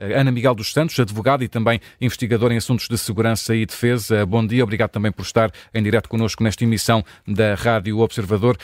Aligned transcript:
Ana 0.00 0.30
Miguel 0.30 0.54
dos 0.54 0.72
Santos, 0.72 0.98
advogada 0.98 1.44
e 1.44 1.48
também 1.48 1.80
investigadora 2.00 2.54
em 2.54 2.56
assuntos 2.56 2.88
de 2.88 2.96
segurança 2.96 3.54
e 3.54 3.66
defesa. 3.66 4.24
Bom 4.24 4.46
dia, 4.46 4.64
obrigado 4.64 4.90
também 4.90 5.12
por 5.12 5.22
estar 5.22 5.50
em 5.74 5.82
direto 5.82 6.08
connosco 6.08 6.42
nesta 6.42 6.64
emissão 6.64 7.04
da 7.26 7.54
Rádio 7.54 7.98
Observador. 7.98 8.56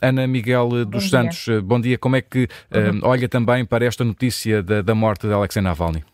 Ana 0.00 0.26
Miguel 0.26 0.84
dos 0.84 1.04
bom 1.04 1.10
Santos, 1.10 1.44
dia. 1.44 1.60
bom 1.60 1.80
dia. 1.80 1.98
Como 1.98 2.16
é 2.16 2.20
que 2.20 2.48
uhum. 2.72 3.00
olha 3.02 3.28
também 3.28 3.64
para 3.64 3.84
esta 3.84 4.04
notícia 4.04 4.62
da, 4.62 4.82
da 4.82 4.94
morte 4.94 5.26
de 5.26 5.32
Alexei 5.32 5.62
Navalny? 5.62 6.04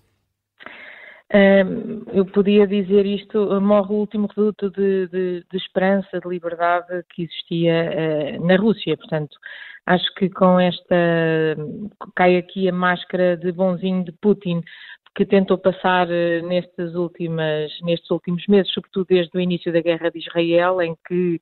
Eu 2.12 2.26
podia 2.26 2.67
dizer 2.67 3.06
isto, 3.06 3.60
morre 3.60 3.94
o 3.94 3.99
último 3.99 4.26
reduto 4.26 4.69
de, 4.71 5.06
de, 5.08 5.45
de 5.49 5.56
esperança, 5.56 6.19
de 6.19 6.28
liberdade 6.28 7.04
que 7.14 7.22
existia 7.22 8.38
uh, 8.40 8.46
na 8.46 8.56
Rússia. 8.56 8.96
Portanto, 8.96 9.37
acho 9.87 10.13
que 10.14 10.28
com 10.28 10.58
esta 10.58 11.56
cai 12.17 12.37
aqui 12.37 12.69
a 12.69 12.72
máscara 12.72 13.37
de 13.37 13.53
bonzinho 13.53 14.04
de 14.04 14.13
Putin 14.13 14.60
que 15.14 15.24
tentou 15.24 15.56
passar 15.56 16.09
uh, 16.09 16.48
nestes, 16.48 16.96
últimas, 16.96 17.70
nestes 17.83 18.10
últimos 18.10 18.44
meses, 18.48 18.72
sobretudo 18.72 19.06
desde 19.08 19.36
o 19.38 19.41
início 19.41 19.72
da 19.72 19.80
guerra 19.80 20.10
de 20.10 20.19
Israel, 20.19 20.83
em 20.83 20.97
que 21.06 21.41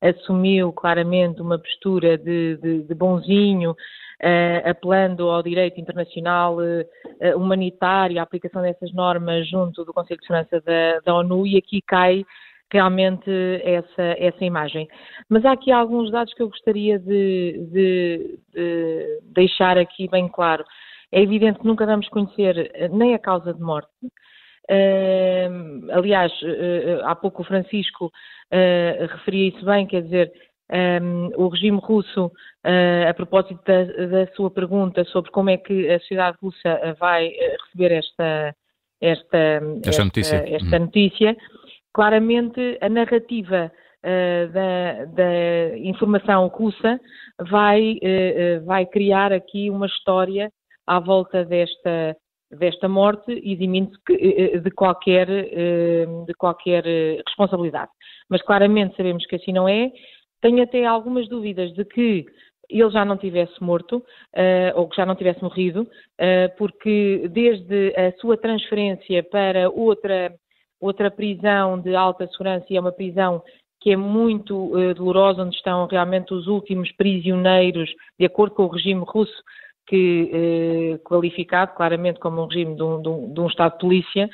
assumiu 0.00 0.72
claramente 0.72 1.40
uma 1.40 1.58
postura 1.58 2.18
de, 2.18 2.56
de, 2.56 2.82
de 2.82 2.94
bonzinho, 2.94 3.76
apelando 4.64 5.28
ao 5.30 5.42
direito 5.42 5.80
internacional 5.80 6.56
uh, 6.56 7.36
humanitário, 7.36 8.18
a 8.18 8.22
aplicação 8.22 8.62
dessas 8.62 8.92
normas 8.92 9.48
junto 9.48 9.84
do 9.84 9.92
Conselho 9.92 10.20
de 10.20 10.26
Segurança 10.26 10.60
da, 10.60 11.00
da 11.00 11.14
ONU, 11.14 11.46
e 11.46 11.56
aqui 11.56 11.80
cai 11.82 12.24
realmente 12.70 13.30
essa, 13.62 14.02
essa 14.18 14.44
imagem. 14.44 14.88
Mas 15.28 15.44
há 15.44 15.52
aqui 15.52 15.70
alguns 15.70 16.10
dados 16.10 16.34
que 16.34 16.42
eu 16.42 16.48
gostaria 16.48 16.98
de, 16.98 17.66
de, 17.72 18.38
de 18.52 19.20
deixar 19.32 19.78
aqui 19.78 20.08
bem 20.08 20.28
claro. 20.28 20.64
É 21.10 21.22
evidente 21.22 21.60
que 21.60 21.66
nunca 21.66 21.86
vamos 21.86 22.08
conhecer 22.08 22.90
nem 22.90 23.14
a 23.14 23.18
causa 23.18 23.54
de 23.54 23.60
morte, 23.60 23.88
Uh, 24.70 25.90
aliás, 25.92 26.30
uh, 26.42 27.04
há 27.04 27.14
pouco 27.14 27.40
o 27.40 27.44
Francisco 27.44 28.06
uh, 28.06 29.06
referia 29.12 29.48
isso 29.48 29.64
bem, 29.64 29.86
quer 29.86 30.02
dizer, 30.02 30.30
um, 30.70 31.30
o 31.36 31.48
regime 31.48 31.78
russo, 31.82 32.30
a 33.08 33.14
propósito 33.14 33.60
da, 33.66 33.84
da, 33.84 34.32
sua 34.34 34.50
pergunta 34.50 35.04
sobre 35.04 35.30
como 35.30 35.50
é 35.50 35.56
que 35.56 35.88
a 35.88 35.98
sociedade 36.00 36.36
russa 36.42 36.96
vai 36.98 37.30
receber 37.64 37.92
esta, 37.92 38.54
esta, 39.00 39.38
esta, 39.84 40.04
notícia, 40.04 40.36
esta 40.46 40.76
uhum. 40.76 40.84
notícia 40.84 41.36
claramente 41.94 42.78
a 42.80 42.88
narrativa 42.88 43.72
da, 44.52 45.04
da, 45.06 45.78
informação 45.78 46.46
russa 46.48 47.00
vai, 47.50 47.98
vai 48.64 48.84
criar 48.86 49.32
aqui 49.32 49.70
uma 49.70 49.86
história 49.86 50.52
à 50.86 51.00
volta 51.00 51.44
desta 51.44 52.16
desta 52.50 52.88
morte, 52.88 53.32
eximindo-se 53.44 53.98
eh, 54.10 54.54
eh, 54.54 54.58
de 54.58 54.70
qualquer, 54.70 55.28
eh, 55.28 56.06
de 56.26 56.34
qualquer 56.34 56.84
responsabilidade. 57.26 57.90
Mas 58.28 58.42
claramente 58.42 58.96
sabemos 58.96 59.26
que 59.26 59.36
assim 59.36 59.52
não 59.52 59.68
é. 59.68 59.90
Tenho 60.40 60.62
até 60.62 60.84
algumas 60.84 61.28
dúvidas 61.28 61.72
de 61.72 61.84
que 61.84 62.26
ele 62.68 62.90
já 62.90 63.04
não 63.04 63.16
tivesse 63.16 63.62
morto, 63.62 64.04
ou 64.74 64.88
que 64.88 64.96
já 64.96 65.06
não 65.06 65.16
tivesse 65.16 65.42
morrido, 65.42 65.88
porque 66.58 67.26
desde 67.30 67.94
a 67.96 68.12
sua 68.20 68.36
transferência 68.36 69.22
para 69.22 69.70
outra, 69.70 70.34
outra 70.80 71.10
prisão 71.10 71.80
de 71.80 71.96
alta 71.96 72.26
segurança, 72.28 72.66
e 72.68 72.76
é 72.76 72.80
uma 72.80 72.92
prisão 72.92 73.42
que 73.80 73.92
é 73.92 73.96
muito 73.96 74.72
dolorosa, 74.94 75.42
onde 75.42 75.56
estão 75.56 75.86
realmente 75.86 76.34
os 76.34 76.46
últimos 76.46 76.92
prisioneiros, 76.92 77.90
de 78.18 78.26
acordo 78.26 78.54
com 78.54 78.64
o 78.64 78.68
regime 78.68 79.02
russo, 79.06 79.42
que, 79.86 81.00
qualificado 81.04 81.74
claramente 81.74 82.20
como 82.20 82.42
um 82.42 82.46
regime 82.46 82.76
de 82.76 82.82
um, 82.82 83.00
de 83.00 83.08
um, 83.08 83.32
de 83.32 83.40
um 83.40 83.46
Estado 83.46 83.72
de 83.72 83.78
polícia 83.78 84.28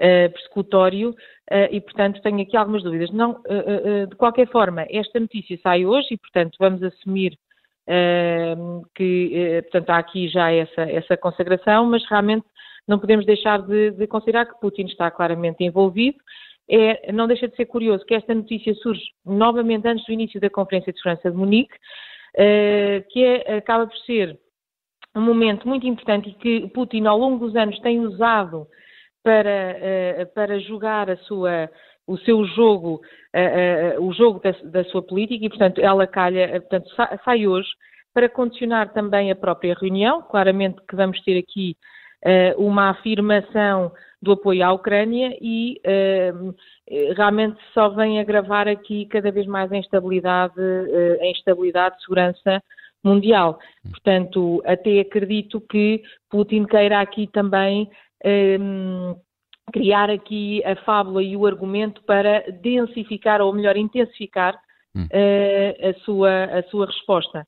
eh, 0.00 0.28
persecutório 0.28 1.12
eh, 1.50 1.70
e, 1.72 1.80
portanto, 1.80 2.22
tenho 2.22 2.40
aqui 2.40 2.56
algumas 2.56 2.84
dúvidas. 2.84 3.10
Não, 3.10 3.42
eh, 3.48 4.06
de 4.06 4.14
qualquer 4.14 4.48
forma, 4.48 4.86
esta 4.88 5.18
notícia 5.18 5.58
sai 5.60 5.84
hoje 5.84 6.14
e, 6.14 6.16
portanto, 6.16 6.56
vamos 6.60 6.82
assumir 6.84 7.36
que, 8.94 9.62
portanto, 9.62 9.90
há 9.90 9.96
aqui 9.96 10.28
já 10.28 10.52
essa, 10.52 10.82
essa 10.82 11.16
consagração, 11.16 11.86
mas 11.86 12.04
realmente 12.04 12.44
não 12.86 12.98
podemos 12.98 13.24
deixar 13.24 13.62
de, 13.62 13.92
de 13.92 14.06
considerar 14.06 14.44
que 14.44 14.60
Putin 14.60 14.82
está 14.82 15.10
claramente 15.10 15.64
envolvido. 15.64 16.18
É, 16.70 17.10
não 17.10 17.26
deixa 17.26 17.48
de 17.48 17.56
ser 17.56 17.64
curioso 17.64 18.04
que 18.04 18.14
esta 18.14 18.34
notícia 18.34 18.74
surge 18.74 19.02
novamente 19.24 19.88
antes 19.88 20.04
do 20.04 20.12
início 20.12 20.38
da 20.38 20.50
Conferência 20.50 20.92
de 20.92 20.98
Segurança 20.98 21.30
de 21.30 21.36
Munique, 21.38 21.74
que 23.10 23.24
é, 23.24 23.56
acaba 23.56 23.86
por 23.86 23.96
ser 24.00 24.38
um 25.16 25.22
momento 25.22 25.66
muito 25.66 25.86
importante 25.86 26.28
e 26.28 26.34
que 26.34 26.68
Putin 26.68 27.06
ao 27.06 27.18
longo 27.18 27.46
dos 27.46 27.56
anos 27.56 27.80
tem 27.80 28.00
usado 28.00 28.68
para, 29.28 29.76
eh, 29.78 30.24
para 30.34 30.58
jogar 30.58 31.10
a 31.10 31.16
sua, 31.18 31.68
o 32.06 32.16
seu 32.16 32.46
jogo, 32.46 33.02
eh, 33.34 33.92
eh, 33.92 34.00
o 34.00 34.10
jogo 34.10 34.40
da, 34.40 34.52
da, 34.64 34.82
sua 34.84 35.02
política 35.02 35.44
e, 35.44 35.50
portanto, 35.50 35.82
ela 35.82 36.06
calha, 36.06 36.48
portanto, 36.62 36.88
sai 37.22 37.46
hoje 37.46 37.68
para 38.14 38.26
condicionar 38.26 38.90
também 38.94 39.30
a 39.30 39.36
própria 39.36 39.76
reunião. 39.78 40.22
Claramente 40.22 40.80
que 40.88 40.96
vamos 40.96 41.20
ter 41.24 41.38
aqui 41.38 41.76
uma 42.56 42.90
afirmação 42.90 43.92
do 44.20 44.32
apoio 44.32 44.64
à 44.64 44.72
Ucrânia 44.72 45.36
e 45.40 45.80
realmente 47.14 47.60
só 47.72 47.90
vem 47.90 48.18
agravar 48.18 48.66
aqui 48.66 49.06
cada 49.06 49.30
vez 49.30 49.46
mais 49.46 49.70
a 49.70 49.76
instabilidade, 49.76 50.60
a 51.20 51.26
instabilidade 51.26 51.96
de 51.96 52.02
segurança 52.02 52.62
mundial. 53.04 53.60
Portanto, 53.88 54.60
até 54.64 54.98
acredito 54.98 55.60
que 55.60 56.02
Putin 56.28 56.64
queira 56.64 57.00
aqui 57.00 57.28
também 57.28 57.88
um, 58.24 59.16
criar 59.72 60.10
aqui 60.10 60.62
a 60.64 60.76
fábula 60.76 61.22
e 61.22 61.36
o 61.36 61.46
argumento 61.46 62.02
para 62.04 62.44
densificar, 62.62 63.40
ou 63.40 63.52
melhor, 63.52 63.76
intensificar 63.76 64.54
uh, 64.96 65.88
a, 65.88 66.04
sua, 66.04 66.44
a 66.44 66.62
sua 66.64 66.86
resposta. 66.86 67.46